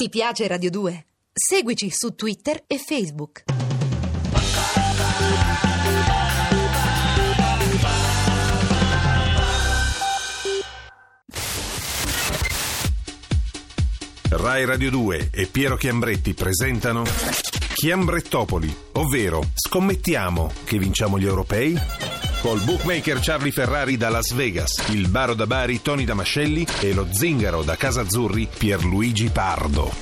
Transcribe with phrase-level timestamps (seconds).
[0.00, 1.06] Ti piace Radio 2?
[1.32, 3.42] Seguici su Twitter e Facebook.
[14.28, 17.02] Rai Radio 2 e Piero Chiambretti presentano
[17.74, 21.76] Chiambrettopoli, ovvero scommettiamo che vinciamo gli europei?
[22.40, 27.08] Col bookmaker Charlie Ferrari da Las Vegas, il baro da Bari Tony Damascelli e lo
[27.10, 29.92] zingaro da Casa Azzurri Pierluigi Pardo.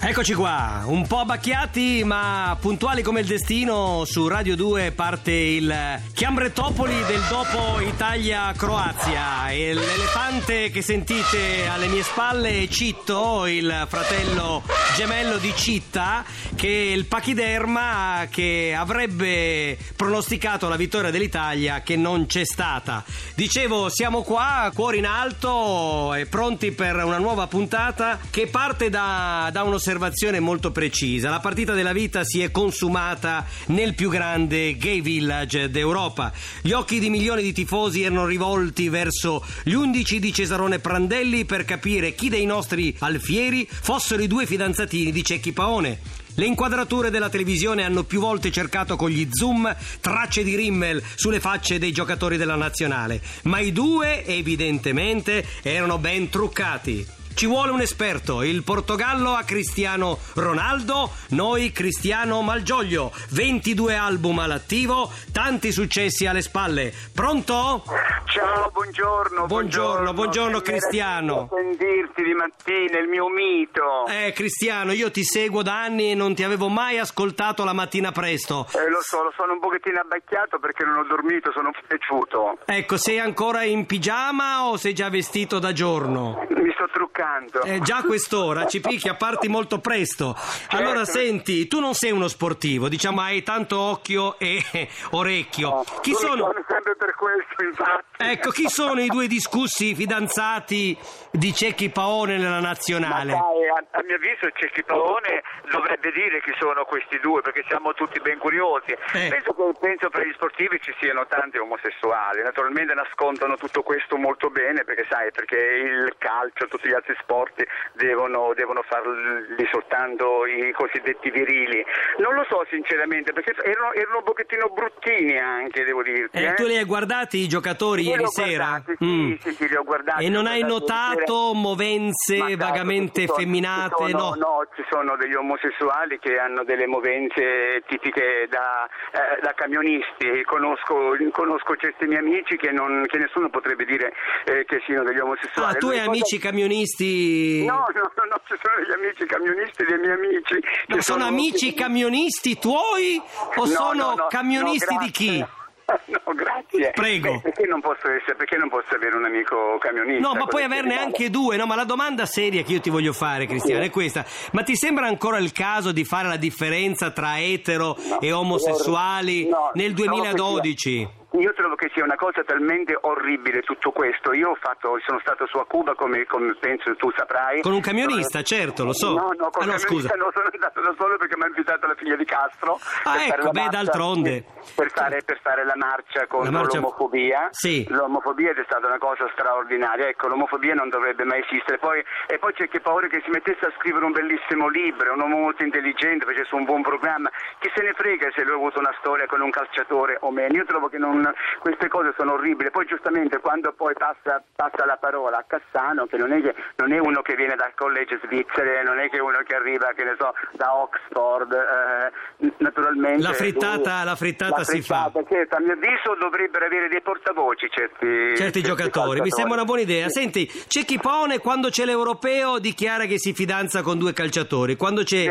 [0.00, 4.04] Eccoci qua, un po' abbacchiati ma puntuali come il destino.
[4.06, 9.50] Su Radio 2 parte il Chiambretopoli del dopo Italia-Croazia.
[9.50, 14.62] E l'elefante che sentite alle mie spalle è Citto, il fratello
[14.98, 16.24] gemello di Citta,
[16.56, 23.04] che è il pachiderma che avrebbe pronosticato la vittoria dell'Italia che non c'è stata.
[23.36, 29.48] Dicevo, siamo qua, cuori in alto e pronti per una nuova puntata che parte da,
[29.52, 31.30] da uno un'osservazione molto precisa.
[31.30, 36.32] La partita della vita si è consumata nel più grande gay village d'Europa.
[36.60, 41.64] Gli occhi di milioni di tifosi erano rivolti verso gli undici di Cesarone Prandelli per
[41.64, 44.44] capire chi dei nostri alfieri fossero i due
[44.88, 45.98] fidanzatini di Cecchi Paone.
[46.34, 51.40] Le inquadrature della televisione hanno più volte cercato con gli zoom tracce di Rimmel sulle
[51.40, 57.06] facce dei giocatori della nazionale, ma i due evidentemente erano ben truccati.
[57.38, 58.42] Ci vuole un esperto.
[58.42, 63.12] Il Portogallo ha Cristiano Ronaldo, noi Cristiano Malgioglio.
[63.30, 66.92] 22 album all'attivo, tanti successi alle spalle.
[67.14, 67.84] Pronto?
[68.24, 69.46] Ciao, buongiorno.
[69.46, 71.48] Buongiorno, buongiorno Cristiano.
[71.54, 74.06] sentirti di mattina, il mio mito.
[74.08, 78.10] Eh, Cristiano, io ti seguo da anni e non ti avevo mai ascoltato la mattina
[78.10, 78.66] presto.
[78.74, 82.58] Eh, lo so, lo sono un pochettino abbacchiato perché non ho dormito, sono piaciuto.
[82.64, 86.44] Ecco, sei ancora in pigiama o sei già vestito da giorno?
[86.78, 87.62] Sto truccando.
[87.62, 90.36] Eh, già quest'ora ci picchia, parti molto presto.
[90.38, 90.76] Certo.
[90.76, 94.62] Allora, senti, tu non sei uno sportivo, diciamo hai tanto occhio e
[95.10, 95.68] orecchio.
[95.70, 96.54] No, chi sono...
[96.68, 98.06] sempre per questo, infatti.
[98.18, 100.96] Ecco, chi sono i due discussi fidanzati
[101.32, 103.32] di Cecchi Paone nella nazionale?
[103.32, 107.92] Dai, a, a mio avviso Cecchi Paone dovrebbe dire chi sono questi due, perché siamo
[107.94, 108.92] tutti ben curiosi.
[108.92, 109.28] Eh.
[109.30, 114.48] Penso che penso per gli sportivi ci siano tanti omosessuali, naturalmente nascondono tutto questo molto
[114.50, 117.62] bene, perché sai, perché il calcio, tutti gli altri sport
[117.94, 121.84] devono, devono farli soltanto i cosiddetti virili.
[122.18, 126.36] Non lo so sinceramente, perché erano, erano un pochettino bruttini anche, devo dirti.
[126.38, 126.54] Eh, eh.
[126.54, 128.80] tu li hai guardati i giocatori Io ieri sera?
[128.84, 129.34] guardati, Mm.
[129.40, 130.24] sì, sì, li ho guardati.
[130.24, 134.04] E non hai notato movenze Ma certo, vagamente effeminate?
[134.04, 134.34] ci sono- no.
[134.36, 140.42] no, ci sono degli omosessuali che hanno delle movenze tipiche da, eh, da camionisti.
[140.44, 144.12] Conosco, conosco certi miei amici che, non- che nessuno potrebbe dire
[144.44, 145.74] eh, che siano degli omosessuali.
[145.74, 147.64] Ah, tu hai amici cosa- camionisti?
[147.64, 150.60] No, no, no, no, ci sono degli amici camionisti dei miei amici.
[150.86, 153.20] Che sono amici camionisti tuoi
[153.56, 155.46] o No, sono no, camionisti di chi?
[156.04, 156.90] No, grazie.
[156.90, 157.32] Prego.
[157.32, 160.20] Beh, perché, non posso essere, perché non posso avere un amico camionista?
[160.20, 161.64] No, ma puoi averne ti anche due, no?
[161.64, 164.22] Ma la domanda seria che io ti voglio fare, Cristiano, è questa.
[164.52, 169.48] Ma ti sembra ancora il caso di fare la differenza tra etero No, e omosessuali
[169.48, 171.08] no, nel trovo che 2012?
[171.32, 174.32] Io trovo che sia una cosa talmente orribile tutto questo.
[174.32, 177.60] Io ho fatto, sono stato su a Cuba, come, come penso tu saprai.
[177.60, 179.12] Con un camionista, certo, lo so.
[179.12, 180.14] No, no, con Ah, no, un camionista scusa.
[180.16, 182.78] no, sono andato da solo perché mi ha invitato la figlia di Castro.
[183.04, 184.44] Ah, ecco, beh, marcia- d'altronde.
[184.74, 187.48] Per fare, per fare la marcia contro La marcia- l'omofobia.
[187.50, 187.86] Sì.
[187.90, 190.08] L'omofobia è stata una cosa straordinaria.
[190.08, 191.76] Ecco, l'omofobia non dovrebbe mai esistere.
[191.76, 195.20] Poi, e poi c'è che paura che si mettesse a scrivere un bellissimo libro, un
[195.20, 197.28] uomo molto intelligente, facesse un buon programma.
[197.58, 200.54] Chi se ne frega se lui ha avuto una storia con un calciatore o meno?
[200.56, 201.27] Io trovo che non,
[201.60, 202.70] queste cose sono orribili.
[202.70, 206.92] Poi giustamente quando poi passa, passa la parola a Cassano, che non è, che non
[206.92, 210.16] è uno che viene dal college svizzere, non è che uno che arriva, che ne
[210.18, 213.22] so, da Oxford, eh, naturalmente.
[213.22, 215.10] La frittata- lui- la frittata si fa.
[215.10, 219.64] frittata, certo, a mio avviso dovrebbero avere dei portavoci certi, Certi giocatori, mi sembra una
[219.64, 220.08] buona idea.
[220.08, 225.02] Senti, c'è chi pone quando c'è l'europeo dichiara che si fidanza con due calciatori, quando
[225.02, 225.26] c'è,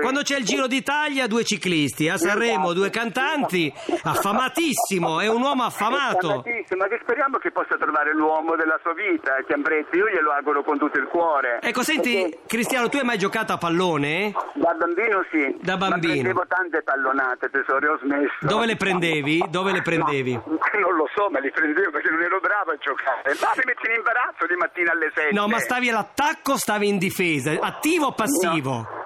[0.00, 5.64] quando c'è il Giro d'Italia due ciclisti, a Sanremo due cantanti, affamatissimo, è un uomo
[5.64, 6.44] affamato.
[6.76, 10.78] Ma che speriamo che possa trovare l'uomo della sua vita, Chiambretti, io glielo auguro con
[10.78, 11.58] tutto il cuore.
[11.62, 14.32] Ecco, senti, Perché Cristiano, tu hai mai giocato a pallone?
[14.54, 15.56] Da bambino sì.
[15.60, 16.12] Da Ma bambino.
[16.12, 18.34] prendevo tante pallonate, tesoro, ho smesso.
[18.40, 19.44] Dove le prendevi?
[19.48, 20.32] Dove le prendevi?
[20.34, 20.42] No,
[20.80, 23.34] non lo so, ma li prendevo perché non ero bravo a giocare.
[23.40, 25.32] Ma mi metti in imbarazzo di mattina alle 7.
[25.32, 27.52] No, ma stavi all'attacco o stavi in difesa?
[27.60, 29.02] Attivo o passivo?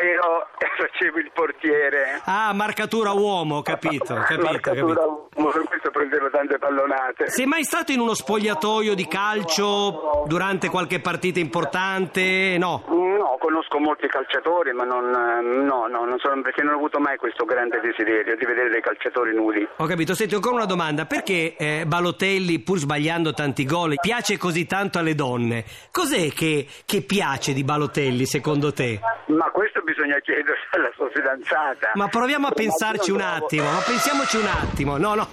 [0.00, 2.20] Ero, facevo il portiere.
[2.24, 5.28] Ah, marcatura uomo, capito, capito, Marcatura capito.
[5.36, 7.28] uomo, per questo prendevo tante pallonate.
[7.30, 12.56] Sei mai stato in uno spogliatoio di calcio durante qualche partita importante?
[12.58, 12.84] No.
[12.88, 16.98] No, conosco molti calciatori, ma non, eh, no, no, non sono, perché non ho avuto
[16.98, 19.66] mai questo grande desiderio di vedere dei calciatori nudi.
[19.76, 20.14] Ho capito.
[20.14, 21.04] Senti, ancora una domanda.
[21.04, 25.64] Perché eh, Balotelli, pur sbagliando tanti gol, piace così tanto alle donne?
[25.90, 28.98] Cos'è che, che piace di Balotelli, secondo te?
[29.26, 31.92] Ma questo bisogna chiedere alla sua fidanzata.
[31.94, 34.96] Ma proviamo a pensarci un attimo, ma pensiamoci un attimo.
[34.96, 35.28] No, no,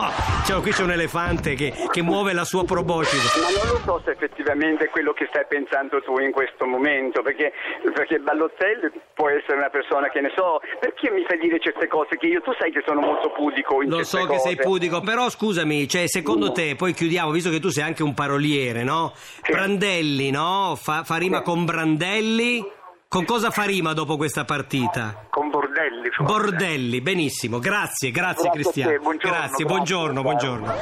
[0.45, 3.23] cioè, qui c'è un elefante che, che muove la sua proboscide.
[3.41, 7.21] Ma non lo so se effettivamente è quello che stai pensando tu in questo momento,
[7.21, 7.51] perché,
[7.93, 12.17] perché Balotelli può essere una persona che ne so, perché mi fai dire certe cose
[12.17, 14.67] che io, tu sai che sono molto pudico in Lo so che sei cose.
[14.67, 18.83] pudico, però scusami, cioè, secondo te, poi chiudiamo, visto che tu sei anche un paroliere,
[18.83, 19.11] no?
[19.15, 19.51] Sì.
[19.51, 20.77] Brandelli, no?
[20.79, 22.75] Fa, fa rima con Brandelli.
[23.09, 25.27] Con cosa fa rima dopo questa partita?
[25.29, 25.49] Con
[25.88, 26.10] bordelli.
[26.12, 26.34] forse.
[26.34, 29.00] Bordelli, benissimo, grazie, grazie, Grazie Cristiano.
[29.00, 30.75] buongiorno, grazie, buongiorno, buongiorno.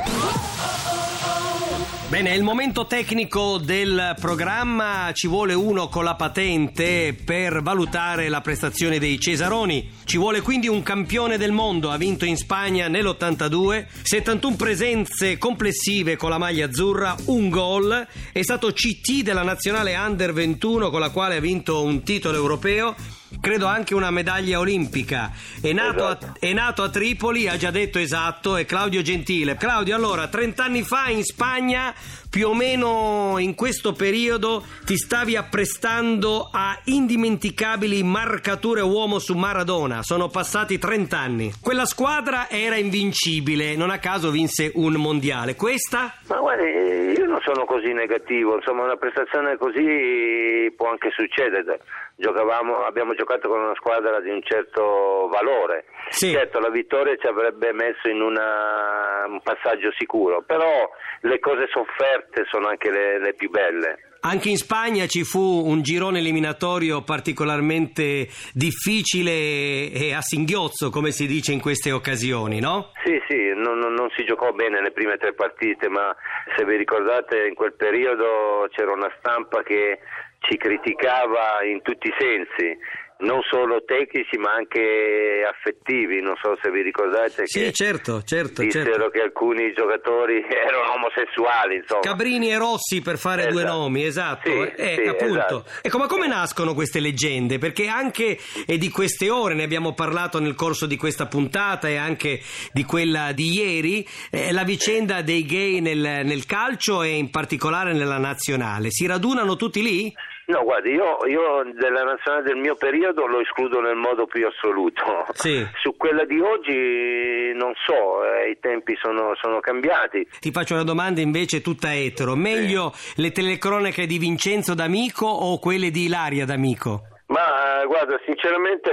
[2.07, 8.30] Bene, è il momento tecnico del programma, ci vuole uno con la patente per valutare
[8.30, 12.88] la prestazione dei Cesaroni, ci vuole quindi un campione del mondo, ha vinto in Spagna
[12.88, 19.96] nell'82, 71 presenze complessive con la maglia azzurra, un gol, è stato CT della nazionale
[19.96, 22.96] Under 21 con la quale ha vinto un titolo europeo
[23.39, 25.31] credo anche una medaglia olimpica.
[25.61, 29.55] È nato, a, è nato a Tripoli, ha già detto esatto, è Claudio Gentile.
[29.55, 31.93] Claudio, allora, 30 anni fa in Spagna,
[32.29, 40.01] più o meno in questo periodo, ti stavi apprestando a indimenticabili marcature uomo su Maradona.
[40.01, 41.51] Sono passati 30 anni.
[41.61, 45.55] Quella squadra era invincibile, non a caso vinse un mondiale.
[45.55, 46.13] Questa?
[46.27, 51.79] Ma guardi, io non sono così negativo, insomma una prestazione così può anche succedere.
[52.17, 55.86] Giocavamo, abbiamo giocato con una squadra di un certo valore.
[56.10, 56.31] Sì.
[56.31, 60.89] Certo, la vittoria ci avrebbe messo in una- un passaggio sicuro, però
[61.22, 63.98] le cose sofferte sono anche le, le più belle.
[64.22, 71.28] Anche in Spagna ci fu un girone eliminatorio particolarmente difficile e a singhiozzo, come si
[71.28, 72.92] dice in queste occasioni, no?
[73.04, 76.16] Sì, sì, non- non si giocò bene le prime tre partite, ma
[76.56, 80.00] se vi ricordate in quel periodo c'era una stampa che
[80.39, 82.78] ci criticava in tutti i sensi,
[83.17, 88.62] non solo tecnici ma anche affettivi, non so se vi ricordate Sì, che certo, certo,
[88.62, 89.09] dissero certo.
[89.09, 92.01] che alcuni giocatori erano omosessuali, insomma.
[92.01, 93.77] Cabrini e Rossi per fare due Esatto.
[93.77, 94.51] nomi, esatto.
[94.51, 95.33] Sì, Eh, sì, appunto.
[95.33, 95.65] esatto.
[95.81, 97.57] Ecco, ma come nascono queste leggende?
[97.57, 101.95] Perché anche eh, di queste ore ne abbiamo parlato nel corso di questa puntata e
[101.95, 102.41] anche
[102.73, 107.94] di quella di ieri, eh, la vicenda dei gay nel, nel calcio e in particolare
[107.94, 108.91] nella nazionale.
[108.91, 110.13] Si radunano tutti lì?
[110.47, 115.25] No, guardi, io, io della nazionale del mio periodo lo escludo nel modo più assoluto.
[115.33, 115.65] Sì.
[115.81, 120.27] Su quella di oggi non so, eh, i tempi sono, sono cambiati.
[120.39, 122.36] Ti faccio una domanda invece tutta etero.
[122.36, 127.14] Meglio le telecronache di Vincenzo D'Amico o quelle di Ilaria D'Amico?
[127.35, 128.89] Ma eh, guarda, sinceramente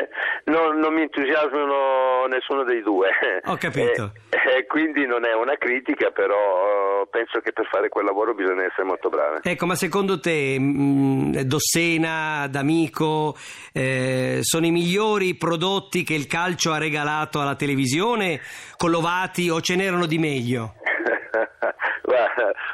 [0.48, 3.10] non, non mi entusiasmano nessuno dei due.
[3.44, 4.12] Ho capito.
[4.30, 8.32] Eh, eh, quindi non è una critica, però eh, penso che per fare quel lavoro
[8.32, 9.40] bisogna essere molto bravi.
[9.42, 13.36] Ecco, ma secondo te mh, Dossena, D'Amico
[13.74, 18.40] eh, sono i migliori prodotti che il calcio ha regalato alla televisione,
[18.78, 20.76] collovati o ce n'erano di meglio?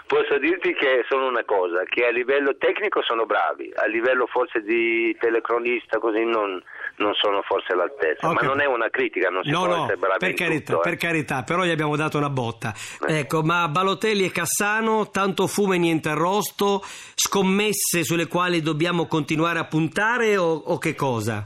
[0.08, 4.62] Posso dirti che sono una cosa, che a livello tecnico sono bravi, a livello forse
[4.62, 6.62] di telecronista così non,
[6.96, 9.82] non sono forse all'altezza, Ho ma non è una critica, non si No, può no,
[9.82, 10.88] essere bravi per carità, tutto, eh.
[10.88, 12.72] per carità, però gli abbiamo dato una botta.
[13.06, 16.80] Ecco, ma Balotelli e Cassano, tanto fumo e niente arrosto,
[17.14, 21.42] scommesse sulle quali dobbiamo continuare a puntare o, o che cosa?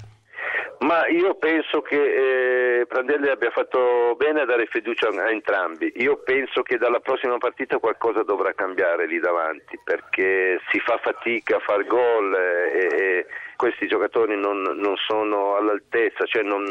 [0.83, 5.93] Ma io penso che eh, Prandelli abbia fatto bene a dare fiducia a entrambi.
[5.97, 11.57] Io penso che dalla prossima partita qualcosa dovrà cambiare lì davanti perché si fa fatica
[11.57, 13.27] a far gol eh, e, e
[13.63, 16.67] questi giocatori non, non sono all'altezza, cioè non-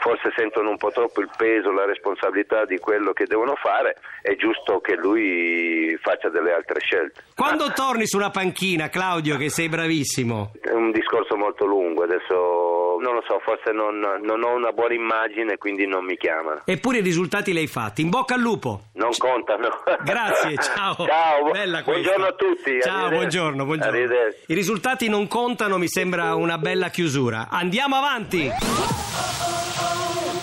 [0.00, 3.98] forse sentono un po' troppo il peso, la responsabilità di quello che devono fare.
[4.22, 7.20] È giusto che lui faccia delle altre scelte.
[7.36, 10.52] Quando torni su una panchina, Claudio, che sei bravissimo?
[10.58, 14.94] È un discorso molto lungo, adesso non lo so, forse non, non ho una buona
[14.94, 16.62] immagine, quindi non mi chiamano.
[16.64, 18.00] Eppure i risultati li hai fatti.
[18.00, 18.84] In bocca al lupo!
[18.94, 19.68] Non contano.
[20.02, 20.94] Grazie, ciao.
[21.04, 22.80] Ciao, buongiorno a tutti.
[22.80, 23.98] Ciao, buongiorno, buongiorno.
[23.98, 27.48] I risultati non contano, mi sembra una bella chiusura.
[27.50, 28.50] Andiamo avanti.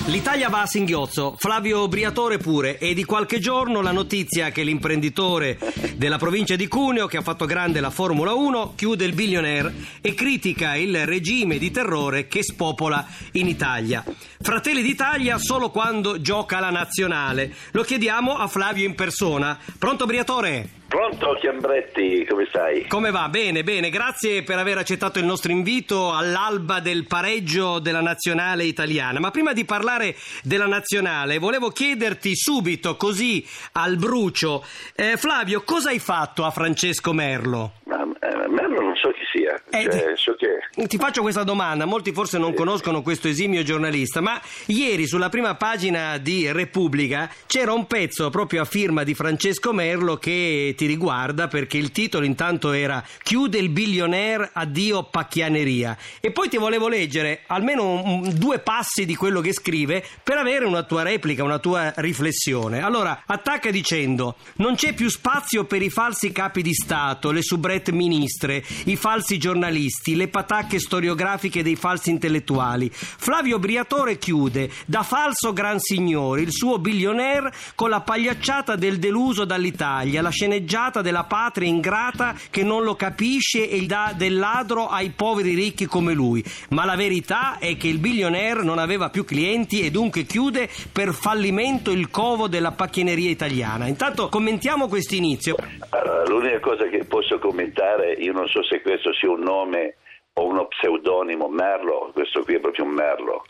[0.05, 5.59] L'Italia va a singhiozzo, Flavio Briatore pure, e di qualche giorno la notizia che l'imprenditore
[5.95, 9.71] della provincia di Cuneo, che ha fatto grande la Formula 1, chiude il billionaire
[10.01, 14.03] e critica il regime di terrore che spopola in Italia.
[14.41, 17.53] Fratelli d'Italia solo quando gioca la nazionale.
[17.71, 19.59] Lo chiediamo a Flavio in persona.
[19.77, 20.78] Pronto Briatore?
[20.89, 22.87] Pronto Chiambretti, come stai?
[22.87, 23.29] Come va?
[23.29, 29.19] Bene, bene, grazie per aver accettato il nostro invito all'alba del pareggio della nazionale italiana.
[29.19, 34.65] Ma prima di parlare della nazionale, volevo chiederti subito, così al brucio,
[34.95, 37.73] eh, Flavio, cosa hai fatto a Francesco Merlo?
[37.83, 40.35] Ma, eh, Merlo non so chi sia, Eh, cioè,
[40.73, 40.87] ti-.
[40.87, 45.55] Ti faccio questa domanda, molti forse non conoscono questo esimio giornalista, ma ieri sulla prima
[45.55, 51.47] pagina di Repubblica c'era un pezzo proprio a firma di Francesco Merlo che ti riguarda
[51.47, 55.97] perché il titolo intanto era Chiude il billionaire, addio pacchianeria.
[56.19, 60.65] E poi ti volevo leggere almeno un- due passi di quello che scrive per avere
[60.65, 62.81] una tua replica, una tua riflessione.
[62.81, 67.91] Allora, attacca dicendo non c'è più spazio per i falsi capi di Stato, le soubrette
[67.91, 72.89] ministre, i falsi giornalisti, le patacche storiografiche dei falsi intellettuali.
[72.91, 79.45] Flavio Briatore chiude da falso gran signore il suo billionaire con la pagliacciata del deluso
[79.45, 85.11] dall'Italia, la sceneggiata della patria ingrata che non lo capisce e dà del ladro ai
[85.11, 86.43] poveri ricchi come lui.
[86.69, 91.13] Ma la verità è che il billionaire non aveva più clienti e dunque chiude per
[91.13, 93.87] fallimento il covo della pacchineria italiana.
[93.87, 95.55] Intanto commentiamo questo inizio.
[95.89, 99.95] Allora, l'unica cosa che posso commentare, io non so se questo sia un nome
[100.33, 103.43] o uno pseudonimo, Merlo, questo qui è proprio un Merlo.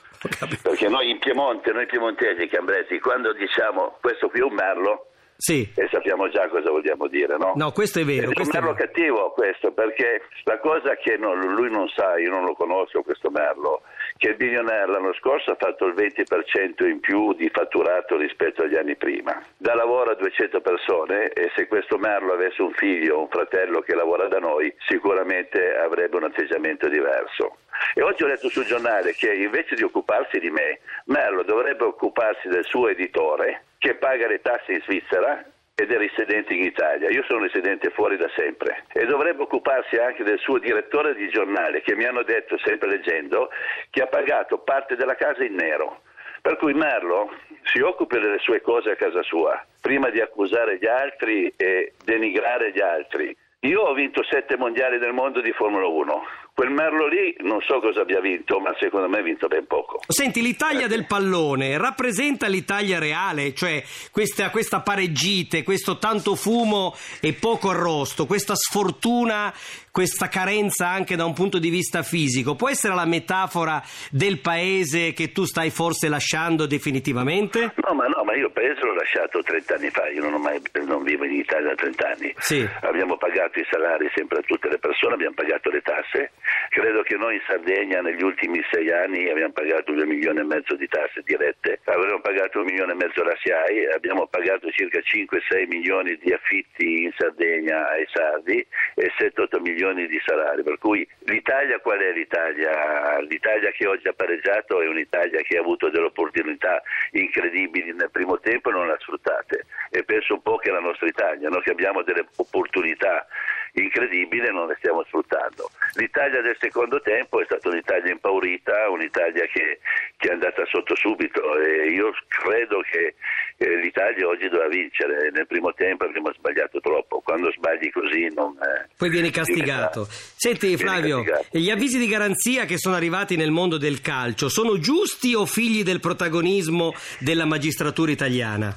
[0.64, 5.06] Perché noi in Piemonte, noi piemontesi, Chiambretti, quando diciamo questo qui è un Merlo,
[5.38, 5.72] Sì.
[5.76, 7.54] e sappiamo già cosa vogliamo dire, no?
[7.56, 11.40] No, questo è vero, È un questo merlo cattivo questo, perché la cosa che non-
[11.54, 13.82] lui non sa, io non lo conosco questo merlo,
[14.20, 18.76] che il billionaire l'anno scorso ha fatto il 20% in più di fatturato rispetto agli
[18.76, 19.42] anni prima.
[19.56, 23.80] Dà lavoro a 200 persone e se questo merlo avesse un figlio o un fratello
[23.80, 27.60] che lavora da noi, sicuramente avrebbe un atteggiamento diverso.
[27.94, 32.50] E oggi ho letto sul giornale che invece di occuparsi di me, Merlo dovrebbe occuparsi
[32.50, 35.46] del suo editore che paga le tasse in Svizzera
[35.80, 37.10] ed è residente in Italia.
[37.10, 41.82] Io sono residente fuori da sempre e dovrebbe occuparsi anche del suo direttore di giornale
[41.82, 43.50] che mi hanno detto, sempre leggendo,
[43.90, 46.02] che ha pagato parte della casa in nero.
[46.42, 47.34] Per cui Merlo
[47.64, 52.72] si occupi delle sue cose a casa sua, prima di accusare gli altri e denigrare
[52.72, 53.36] gli altri.
[53.62, 56.24] Io ho vinto sette mondiali del mondo di Formula 1.
[56.60, 60.02] Quel Merlo lì non so cosa abbia vinto, ma secondo me ha vinto ben poco.
[60.06, 67.32] Senti, l'Italia del pallone rappresenta l'Italia reale, cioè questa, questa pareggite, questo tanto fumo e
[67.32, 69.54] poco arrosto, questa sfortuna,
[69.92, 72.56] questa carenza anche da un punto di vista fisico.
[72.56, 73.82] Può essere la metafora
[74.12, 77.74] del paese che tu stai forse lasciando definitivamente?
[77.76, 80.40] No, ma no, ma io il paese l'ho lasciato 30 anni fa, io non, ho
[80.40, 82.34] mai, non vivo in Italia da 30 anni.
[82.38, 82.68] Sì.
[82.82, 86.32] Abbiamo pagato i salari sempre a tutte le persone, abbiamo pagato le tasse.
[86.70, 90.76] Credo che noi in Sardegna negli ultimi sei anni abbiamo pagato 2 milioni e mezzo
[90.76, 95.68] di tasse dirette, avremmo pagato un milione e mezzo la SIAI, abbiamo pagato circa 5-6
[95.68, 98.66] milioni di affitti in Sardegna ai sardi
[98.96, 100.64] e 7-8 milioni di salari.
[100.64, 103.20] Per cui l'Italia qual è l'Italia?
[103.20, 106.82] L'Italia che oggi ha pareggiato è un'Italia che ha avuto delle opportunità
[107.12, 109.66] incredibili nel primo tempo e non le ha sfruttate.
[109.90, 113.26] E penso un po' che la nostra Italia, noi che abbiamo delle opportunità
[113.74, 115.70] incredibili e non le stiamo sfruttando.
[115.96, 119.80] L'Italia del secondo tempo è stata un'Italia impaurita, un'Italia che,
[120.18, 123.16] che è andata sotto subito e io credo che
[123.58, 125.32] eh, l'Italia oggi doveva vincere.
[125.32, 128.56] Nel primo tempo abbiamo sbagliato troppo, quando sbagli così non...
[128.62, 130.08] eh, Poi vieni castigato.
[130.10, 131.58] Senti Vieni Flavio, castigato.
[131.58, 135.84] gli avvisi di garanzia che sono arrivati nel mondo del calcio sono giusti o figli
[135.84, 138.76] del protagonismo della magistratura italiana?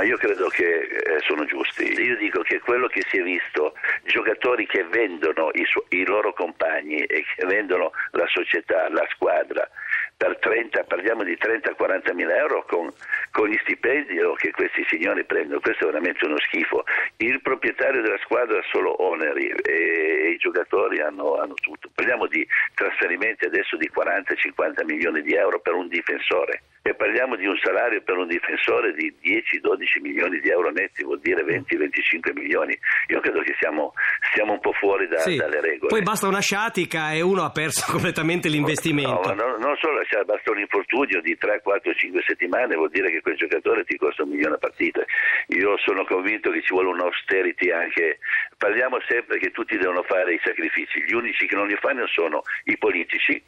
[0.00, 1.84] Ma io credo che eh, sono giusti.
[2.00, 6.32] Io dico che quello che si è visto, giocatori che vendono i, su- i loro
[6.32, 9.68] compagni e che vendono la società, la squadra,
[10.16, 12.90] per 30, parliamo di 30-40 mila euro con,
[13.30, 16.82] con gli stipendi che questi signori prendono, questo è veramente uno schifo.
[17.18, 21.90] Il proprietario della squadra ha solo oneri e, e i giocatori hanno, hanno tutto.
[21.94, 27.46] Parliamo di trasferimenti adesso di 40-50 milioni di euro per un difensore e parliamo di
[27.46, 32.76] un salario per un difensore di 10-12 milioni di euro netti, vuol dire 20-25 milioni.
[33.08, 33.92] Io credo che siamo,
[34.32, 35.36] siamo un po' fuori da- Sì.
[35.36, 35.88] dalle regole.
[35.88, 39.34] Poi basta una sciatica e uno ha perso completamente l'investimento.
[39.34, 43.10] No, ma non, solo lasciare, basta un infortunio di 3, 4, 5 settimane, vuol dire
[43.10, 45.04] che quel giocatore ti costa un milione a partita.
[45.48, 48.18] Io sono convinto che ci vuole un'austerity anche.
[48.56, 52.42] Parliamo sempre che tutti devono fare i sacrifici, gli unici che non li fanno sono
[52.64, 53.42] i politici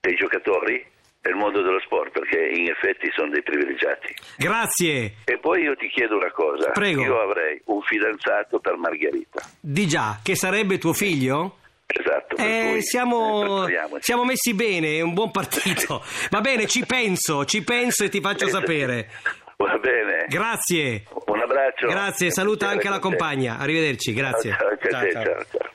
[0.00, 0.84] e i giocatori
[1.28, 4.14] il mondo dello sport perché in effetti sono dei privilegiati.
[4.36, 5.14] Grazie.
[5.24, 6.70] E poi io ti chiedo una cosa.
[6.70, 7.02] Prego.
[7.02, 9.42] Io avrei un fidanzato per Margherita.
[9.60, 11.58] Di già, che sarebbe tuo figlio?
[11.86, 12.36] Esatto.
[12.36, 13.66] Eh, eh, siamo,
[14.00, 16.02] siamo messi bene, è un buon partito.
[16.30, 19.10] Va bene, ci penso, ci penso e ti faccio sapere.
[19.56, 20.24] Va bene.
[20.28, 21.04] Grazie.
[21.26, 21.86] Un abbraccio.
[21.86, 23.58] Grazie, saluta anche la compagna.
[23.58, 24.56] Arrivederci, grazie.
[24.58, 25.44] Ciao, Ciao, ciao, ciao.
[25.50, 25.70] ciao.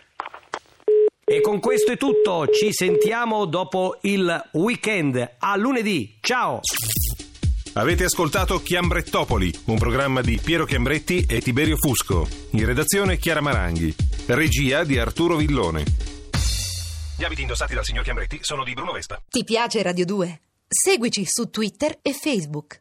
[1.30, 5.36] E con questo è tutto, ci sentiamo dopo il weekend.
[5.40, 6.62] A lunedì, ciao!
[7.74, 12.26] Avete ascoltato Chiambrettopoli, un programma di Piero Chiambretti e Tiberio Fusco.
[12.52, 13.94] In redazione Chiara Maranghi.
[14.28, 15.84] Regia di Arturo Villone.
[17.18, 19.22] Gli abiti indossati dal signor Chiambretti sono di Bruno Vespa.
[19.28, 20.40] Ti piace Radio 2?
[20.66, 22.76] Seguici su Twitter e Facebook.